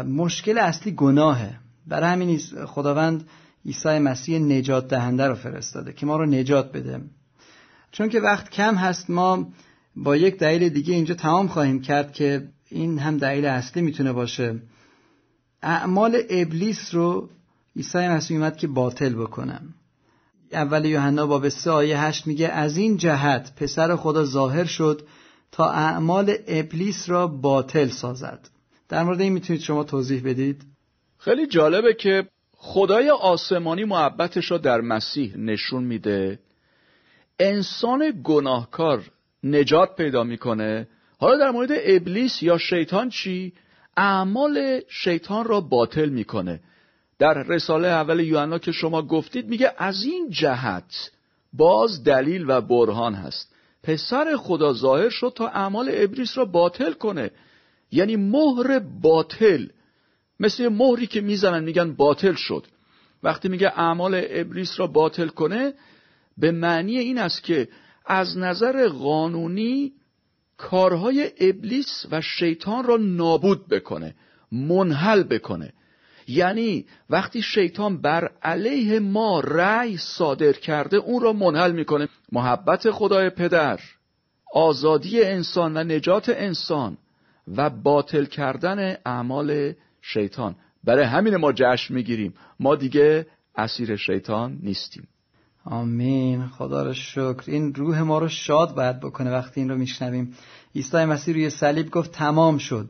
مشکل 0.07 0.57
اصلی 0.57 0.91
گناهه. 0.91 1.59
برای 1.87 2.09
همین 2.09 2.39
خداوند 2.65 3.27
عیسی 3.65 3.99
مسیح 3.99 4.39
نجات 4.39 4.87
دهنده 4.87 5.27
رو 5.27 5.35
فرستاده 5.35 5.93
که 5.93 6.05
ما 6.05 6.17
رو 6.17 6.25
نجات 6.25 6.71
بده. 6.71 7.01
چون 7.93 8.09
که 8.09 8.19
وقت 8.19 8.49
کم 8.49 8.75
هست 8.75 9.09
ما 9.09 9.47
با 9.95 10.15
یک 10.15 10.37
دلیل 10.37 10.69
دیگه 10.69 10.93
اینجا 10.93 11.15
تمام 11.15 11.47
خواهیم 11.47 11.81
کرد 11.81 12.13
که 12.13 12.47
این 12.69 12.99
هم 12.99 13.17
دلیل 13.17 13.45
اصلی 13.45 13.81
می‌تونه 13.81 14.13
باشه. 14.13 14.59
اعمال 15.61 16.17
ابلیس 16.29 16.95
رو 16.95 17.29
عیسی 17.75 17.97
مسیح 17.97 18.37
اومد 18.37 18.57
که 18.57 18.67
باطل 18.67 19.13
بکنم. 19.13 19.73
اول 20.51 20.85
یوحنا 20.85 21.27
باب 21.27 21.49
3 21.49 21.71
آیه 21.71 21.99
8 21.99 22.27
میگه 22.27 22.47
از 22.47 22.77
این 22.77 22.97
جهت 22.97 23.55
پسر 23.55 23.95
خدا 23.95 24.25
ظاهر 24.25 24.65
شد 24.65 25.07
تا 25.51 25.71
اعمال 25.71 26.35
ابلیس 26.47 27.09
را 27.09 27.27
باطل 27.27 27.87
سازد. 27.87 28.49
در 28.89 29.03
مورد 29.03 29.21
این 29.21 29.33
می‌تونید 29.33 29.61
شما 29.61 29.83
توضیح 29.83 30.21
بدید؟ 30.25 30.63
خیلی 31.17 31.47
جالبه 31.47 31.93
که 31.93 32.27
خدای 32.53 33.09
آسمانی 33.09 33.83
محبتش 33.83 34.51
را 34.51 34.57
در 34.57 34.81
مسیح 34.81 35.37
نشون 35.37 35.83
میده. 35.83 36.39
انسان 37.39 38.21
گناهکار 38.23 39.11
نجات 39.43 39.95
پیدا 39.95 40.23
می‌کنه. 40.23 40.87
حالا 41.19 41.37
در 41.37 41.51
مورد 41.51 41.69
ابلیس 41.71 42.43
یا 42.43 42.57
شیطان 42.57 43.09
چی؟ 43.09 43.53
اعمال 43.97 44.81
شیطان 44.89 45.45
را 45.45 45.61
باطل 45.61 46.09
می‌کنه. 46.09 46.59
در 47.19 47.33
رساله 47.33 47.87
اول 47.87 48.19
یوحنا 48.19 48.59
که 48.59 48.71
شما 48.71 49.01
گفتید 49.01 49.47
میگه 49.47 49.73
از 49.77 50.03
این 50.03 50.29
جهت 50.29 51.11
باز 51.53 52.03
دلیل 52.03 52.45
و 52.47 52.61
برهان 52.61 53.13
هست. 53.13 53.55
پسر 53.83 54.37
خدا 54.37 54.73
ظاهر 54.73 55.09
شد 55.09 55.33
تا 55.35 55.47
اعمال 55.47 55.89
ابلیس 55.93 56.37
را 56.37 56.45
باطل 56.45 56.93
کنه. 56.93 57.31
یعنی 57.91 58.15
مهر 58.15 58.79
باطل. 58.79 59.67
مثل 60.39 60.67
مهری 60.67 61.07
که 61.07 61.21
می‌زنن 61.21 61.63
میگن 61.63 61.93
باطل 61.93 62.33
شد. 62.33 62.65
وقتی 63.23 63.49
میگه 63.49 63.67
اعمال 63.67 64.21
ابلیس 64.29 64.79
را 64.79 64.87
باطل 64.87 65.27
کنه 65.27 65.73
به 66.37 66.51
معنی 66.51 66.97
این 66.97 67.17
است 67.17 67.43
که 67.43 67.67
از 68.05 68.37
نظر 68.37 68.87
قانونی 68.87 69.93
کارهای 70.57 71.31
ابلیس 71.39 72.05
و 72.11 72.21
شیطان 72.21 72.83
را 72.83 72.97
نابود 72.97 73.67
بکنه 73.67 74.15
منحل 74.51 75.23
بکنه. 75.23 75.73
یعنی 76.27 76.85
وقتی 77.09 77.41
شیطان 77.41 78.01
بر 78.01 78.31
علیه 78.43 78.99
ما 78.99 79.39
رأی 79.39 79.97
صادر 79.97 80.51
کرده 80.51 80.97
اون 80.97 81.21
را 81.21 81.33
منحل 81.33 81.71
می‌کنه. 81.71 82.07
محبت 82.31 82.91
خدای 82.91 83.29
پدر 83.29 83.79
آزادی 84.53 85.23
انسان 85.23 85.77
و 85.77 85.83
نجات 85.83 86.29
انسان 86.29 86.97
و 87.47 87.69
باطل 87.69 88.25
کردن 88.25 88.97
اعمال 89.05 89.73
شیطان. 90.01 90.55
برای 90.83 91.03
همین 91.03 91.35
ما 91.35 91.53
جشن 91.55 91.93
می‌گیریم. 91.93 92.33
ما 92.59 92.75
دیگه 92.75 93.27
اسیر 93.55 93.95
شیطان 93.95 94.59
نیستیم. 94.63 95.07
آمین. 95.65 96.47
خدا 96.47 96.83
رو 96.83 96.93
شکر. 96.93 97.43
این 97.47 97.75
روح 97.75 98.01
ما 98.01 98.19
رو 98.19 98.27
شاد 98.27 98.75
باید 98.75 98.99
بکنه 98.99 99.31
وقتی 99.31 99.61
این 99.61 99.69
رو 99.69 99.77
میشنویم. 99.77 100.33
عیسی 100.75 101.05
مسیح 101.05 101.33
روی 101.33 101.49
صلیب 101.49 101.91
گفت 101.91 102.11
تمام 102.11 102.57
شد. 102.57 102.89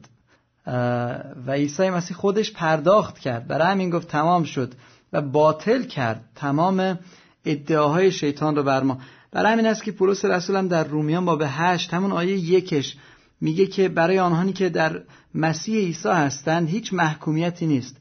و 1.47 1.51
عیسی 1.51 1.89
مسیح 1.89 2.17
خودش 2.17 2.51
پرداخت 2.51 3.19
کرد. 3.19 3.47
برای 3.47 3.67
همین 3.67 3.89
گفت 3.89 4.07
تمام 4.07 4.43
شد 4.43 4.73
و 5.13 5.21
باطل 5.21 5.83
کرد. 5.83 6.23
تمام 6.35 6.99
ادعاهای 7.45 8.11
شیطان 8.11 8.55
رو 8.55 8.63
بر 8.63 8.83
ما. 8.83 8.97
برای 9.31 9.51
همین 9.51 9.65
است 9.65 9.83
که 9.83 9.91
پولس 9.91 10.25
رسول 10.25 10.55
هم 10.55 10.67
در 10.67 10.83
رومیان 10.83 11.25
باب 11.25 11.43
هشت 11.45 11.93
همون 11.93 12.11
آیه 12.11 12.37
یکش 12.37 12.97
میگه 13.41 13.65
که 13.65 13.89
برای 13.89 14.19
آنهایی 14.19 14.53
که 14.53 14.69
در 14.69 15.01
مسیح 15.35 15.75
عیسی 15.75 16.09
هستند 16.09 16.69
هیچ 16.69 16.93
محکومیتی 16.93 17.65
نیست. 17.65 17.97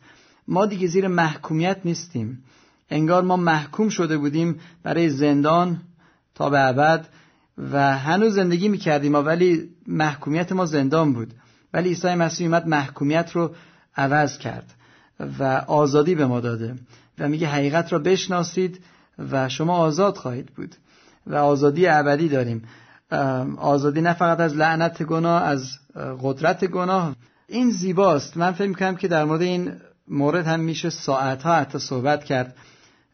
ما 0.48 0.66
دیگه 0.66 0.86
زیر 0.86 1.08
محکومیت 1.08 1.78
نیستیم. 1.84 2.44
انگار 2.92 3.22
ما 3.22 3.36
محکوم 3.36 3.88
شده 3.88 4.18
بودیم 4.18 4.60
برای 4.82 5.10
زندان 5.10 5.80
تا 6.34 6.50
به 6.50 6.60
ابد 6.60 7.06
و 7.72 7.98
هنوز 7.98 8.34
زندگی 8.34 8.68
می‌کردیم 8.68 9.14
ولی 9.14 9.68
محکومیت 9.86 10.52
ما 10.52 10.66
زندان 10.66 11.12
بود. 11.12 11.34
ولی 11.74 11.88
عیسی 11.88 12.14
مسیح 12.14 12.46
اومد 12.46 12.66
محکومیت 12.66 13.30
رو 13.32 13.54
عوض 13.96 14.38
کرد 14.38 14.74
و 15.38 15.44
آزادی 15.66 16.14
به 16.14 16.26
ما 16.26 16.40
داده 16.40 16.74
و 17.18 17.28
میگه 17.28 17.46
حقیقت 17.46 17.92
را 17.92 17.98
بشناسید 17.98 18.84
و 19.30 19.48
شما 19.48 19.76
آزاد 19.76 20.16
خواهید 20.16 20.46
بود 20.56 20.74
و 21.26 21.34
آزادی 21.34 21.86
ابدی 21.86 22.28
داریم. 22.28 22.62
آزادی 23.56 24.00
نه 24.00 24.12
فقط 24.12 24.40
از 24.40 24.56
لعنت 24.56 25.02
گناه 25.02 25.42
از 25.42 25.70
قدرت 26.22 26.64
گناه. 26.64 27.16
این 27.48 27.70
زیباست. 27.70 28.36
من 28.36 28.52
فکر 28.52 28.68
می‌کنم 28.68 28.96
که 28.96 29.08
در 29.08 29.24
مورد 29.24 29.42
این 29.42 29.72
مورد 30.08 30.46
هم 30.46 30.60
میشه 30.60 30.90
ساعتها 30.90 31.54
حتی 31.54 31.78
صحبت 31.78 32.24
کرد. 32.24 32.56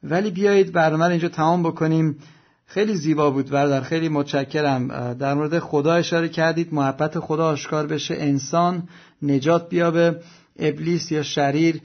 ولی 0.03 0.31
بیایید 0.31 0.73
برنامه 0.73 1.05
اینجا 1.05 1.29
تمام 1.29 1.63
بکنیم. 1.63 2.19
خیلی 2.67 2.95
زیبا 2.95 3.31
بود 3.31 3.51
برادر 3.51 3.81
خیلی 3.81 4.09
متشکرم. 4.09 5.15
در 5.15 5.35
مورد 5.35 5.59
خدا 5.59 5.95
اشاره 5.95 6.29
کردید. 6.29 6.75
محبت 6.75 7.19
خدا 7.19 7.47
آشکار 7.47 7.87
بشه. 7.87 8.15
انسان 8.19 8.89
نجات 9.23 9.69
بیابه. 9.69 10.21
ابلیس 10.59 11.13
یا 11.13 11.23
شریر 11.23 11.81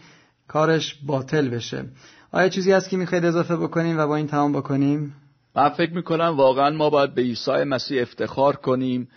کارش 0.48 0.96
باطل 1.06 1.50
بشه. 1.50 1.86
آیا 2.32 2.50
چیزی 2.50 2.72
هست 2.72 2.90
که 2.90 2.98
می‌خواید 2.98 3.26
اضافه 3.26 3.56
بکنیم 3.56 4.00
و 4.00 4.08
با 4.08 4.16
این 4.16 4.28
تمام 4.28 4.54
بکنیم؟ 4.54 5.16
من 5.56 5.70
فکر 5.70 5.94
می‌کنم 5.94 6.38
واقعا 6.38 6.70
ما 6.70 6.90
باید 6.90 7.14
به 7.16 7.22
عیسی 7.22 7.52
مسیح 7.52 8.02
افتخار 8.02 8.56
کنیم 8.56 9.08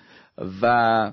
و 0.62 1.12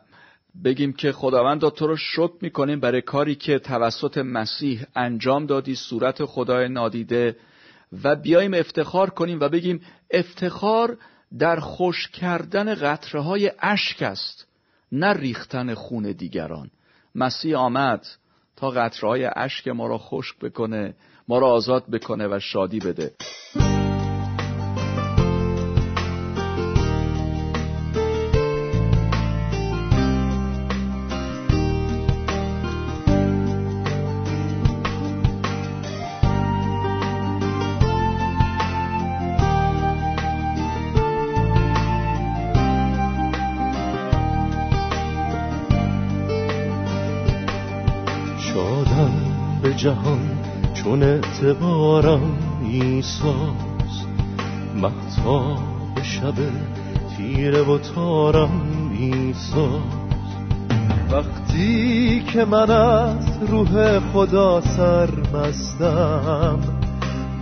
بگیم 0.63 0.93
که 0.93 1.11
خداوند 1.11 1.69
تو 1.69 1.87
رو 1.87 1.97
شکر 1.97 2.33
می‌کنیم 2.41 2.79
برای 2.79 3.01
کاری 3.01 3.35
که 3.35 3.59
توسط 3.59 4.17
مسیح 4.17 4.83
انجام 4.95 5.45
دادی. 5.45 5.75
صورت 5.75 6.25
خدای 6.25 6.69
نادیده 6.69 7.35
و 8.03 8.15
بیایم 8.15 8.53
افتخار 8.53 9.09
کنیم 9.09 9.39
و 9.39 9.49
بگیم 9.49 9.81
افتخار 10.11 10.97
در 11.39 11.59
خوش 11.59 12.07
کردن 12.07 12.75
قطره 12.75 13.21
های 13.21 13.51
اشک 13.59 14.01
است 14.01 14.47
نه 14.91 15.13
ریختن 15.13 15.73
خون 15.73 16.11
دیگران. 16.11 16.69
مسیح 17.15 17.57
آمد 17.57 18.05
تا 18.55 18.69
قطره 18.69 19.09
های 19.09 19.29
اشک 19.35 19.67
ما 19.67 19.87
را 19.87 19.97
خشک 19.97 20.39
بکنه 20.39 20.95
ما 21.27 21.39
را 21.39 21.47
آزاد 21.47 21.91
بکنه 21.91 22.27
و 22.27 22.39
شادی 22.39 22.79
بده. 22.79 23.11
جهان 49.83 50.19
چون 50.73 51.03
اعتبارم 51.03 52.37
ایساس 52.71 54.05
محتاب 54.75 56.01
شب 56.03 56.33
تیره 57.17 57.61
و 57.61 57.77
تارم 57.77 58.51
ایساس 58.99 59.81
وقتی 61.11 62.23
که 62.33 62.45
من 62.45 62.71
از 62.71 63.39
روح 63.49 63.99
خدا 63.99 64.61
سرمستم 64.61 66.59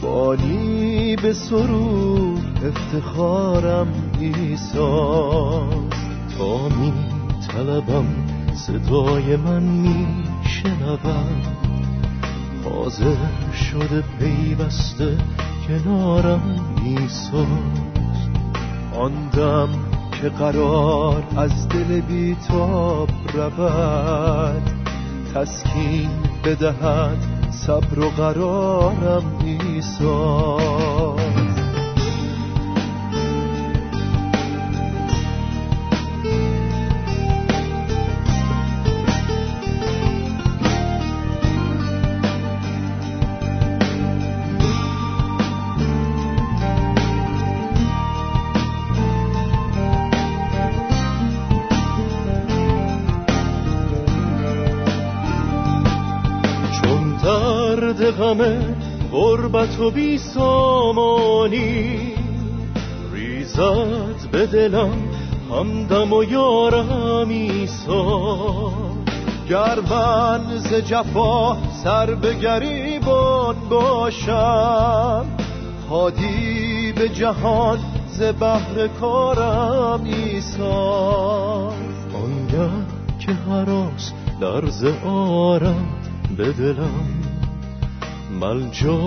بانی 0.01 1.15
به 1.15 1.33
سرور 1.33 2.39
افتخارم 2.65 3.87
ایساس 4.19 5.73
تا 6.37 6.69
می 6.69 6.93
طلبم 7.47 8.05
صدای 8.53 9.35
من 9.35 9.63
می 9.63 10.07
شنوم 10.43 11.70
حاضر 12.63 13.15
شده 13.53 14.03
پیوسته 14.19 15.17
کنارم 15.67 16.75
ایساست 16.85 18.31
آن 18.99 19.29
دم 19.33 19.69
که 20.21 20.29
قرار 20.29 21.23
از 21.37 21.69
دل 21.69 22.01
بیتاب 22.01 23.09
رود 23.33 24.71
تسکین 25.33 26.09
بدهد 26.43 27.17
صبر 27.51 27.99
و 27.99 28.09
قرارم 28.09 29.23
ایساست 29.45 30.90
غم 58.03 58.75
غربت 59.11 59.79
و 59.79 59.91
بی 59.91 60.17
سامانی. 60.17 61.97
ریزد 63.13 64.31
به 64.31 64.45
دلم 64.45 64.93
همدم 65.51 66.13
و 66.13 66.23
یارم 66.23 67.29
ایسا 67.29 68.71
گر 69.49 69.79
ز 70.57 70.73
جفا 70.73 71.57
سر 71.83 72.15
به 72.15 72.33
گریبان 72.33 73.55
باشم 73.69 75.25
هادی 75.89 76.93
به 76.95 77.09
جهان 77.09 77.79
ز 78.07 78.21
بحر 78.39 78.87
کارم 78.87 80.03
ایسا 80.03 81.67
آنگه 82.13 82.69
که 83.19 83.31
هراس 83.31 84.11
درز 84.41 84.85
آرم 85.05 85.85
به 86.37 86.51
دلم 86.51 87.30
ملجا 88.41 88.97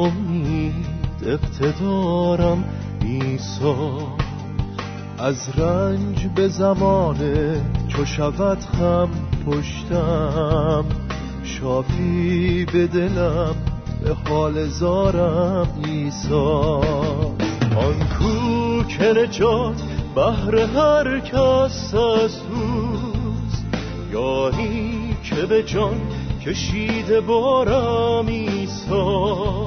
امید 0.00 0.86
اقتدارم 1.26 2.64
ایسا. 3.02 3.76
از 5.18 5.58
رنج 5.58 6.26
به 6.26 6.48
زمانه 6.48 7.60
چو 7.88 8.04
شود 8.04 8.58
خم 8.58 9.08
پشتم. 9.46 10.84
شافی 11.44 12.64
به 12.64 12.86
دلم 12.86 13.54
به 14.04 14.14
حال 14.28 14.66
زارم 14.66 15.68
ایسا. 15.84 16.80
آن 17.76 17.98
کو 18.18 18.84
که 18.88 19.04
نجات 19.04 19.82
بهر 20.14 20.56
هر 20.56 21.20
کس 21.20 21.94
از 21.94 22.40
یاری 24.12 25.16
که 25.24 25.46
به 25.46 25.62
جان 25.62 26.00
کشیده 26.46 27.20
بارم 27.20 28.26
ایسا 28.26 29.66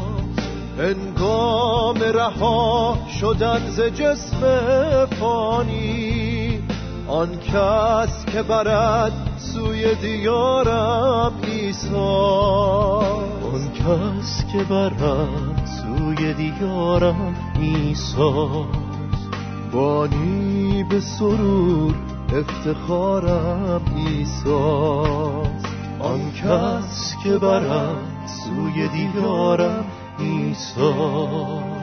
هنگام 0.77 1.97
رها 1.99 2.97
شدن 3.19 3.69
ز 3.69 3.81
جسم 3.81 5.05
فانی. 5.19 6.59
آن 7.07 7.39
کس 7.39 8.25
که 8.25 8.43
برد 8.43 9.11
سوی 9.37 9.95
دیارم 9.95 11.31
ایسا 11.43 12.99
آن 13.53 13.71
کس 13.73 14.45
که 14.51 14.63
برد 14.63 15.65
سوی 15.65 16.33
دیارم 16.33 17.35
ایسا 17.61 18.65
بانی 19.73 20.83
به 20.89 20.99
سرور 20.99 21.95
افتخارم 22.33 23.81
ایساست 23.95 25.68
آن 25.99 26.31
کس 26.31 27.15
که 27.23 27.38
برد 27.38 27.97
سوی 28.25 28.88
دیدارم 28.88 29.85
ایسا. 30.19 31.78